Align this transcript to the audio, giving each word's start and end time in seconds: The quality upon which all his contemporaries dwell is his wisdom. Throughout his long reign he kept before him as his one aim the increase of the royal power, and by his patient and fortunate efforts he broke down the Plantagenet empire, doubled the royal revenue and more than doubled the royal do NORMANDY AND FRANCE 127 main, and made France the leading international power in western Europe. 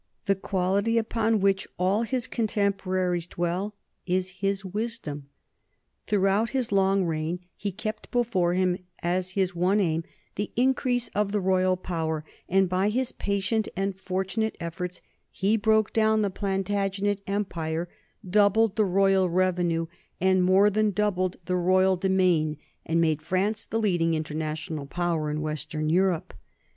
The 0.25 0.33
quality 0.33 0.97
upon 0.97 1.41
which 1.41 1.67
all 1.77 2.01
his 2.01 2.25
contemporaries 2.25 3.27
dwell 3.27 3.75
is 4.07 4.31
his 4.41 4.65
wisdom. 4.65 5.29
Throughout 6.07 6.49
his 6.57 6.71
long 6.71 7.05
reign 7.05 7.41
he 7.55 7.71
kept 7.71 8.09
before 8.09 8.55
him 8.55 8.79
as 9.03 9.33
his 9.37 9.53
one 9.53 9.79
aim 9.79 10.03
the 10.37 10.51
increase 10.55 11.09
of 11.09 11.31
the 11.31 11.39
royal 11.39 11.77
power, 11.77 12.25
and 12.49 12.67
by 12.67 12.89
his 12.89 13.11
patient 13.11 13.67
and 13.77 13.95
fortunate 13.95 14.57
efforts 14.59 15.03
he 15.29 15.55
broke 15.55 15.93
down 15.93 16.23
the 16.23 16.31
Plantagenet 16.31 17.21
empire, 17.27 17.87
doubled 18.27 18.77
the 18.77 18.85
royal 18.85 19.29
revenue 19.29 19.85
and 20.19 20.43
more 20.43 20.71
than 20.71 20.89
doubled 20.89 21.37
the 21.45 21.55
royal 21.55 21.95
do 21.95 22.09
NORMANDY 22.09 22.57
AND 22.87 22.99
FRANCE 22.99 22.99
127 22.99 22.99
main, 22.99 22.99
and 22.99 23.01
made 23.01 23.21
France 23.21 23.65
the 23.67 23.77
leading 23.79 24.15
international 24.15 24.87
power 24.87 25.29
in 25.29 25.41
western 25.41 25.91
Europe. 25.91 26.33